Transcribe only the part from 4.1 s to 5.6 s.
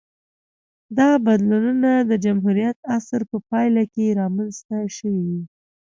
رامنځته شوې وې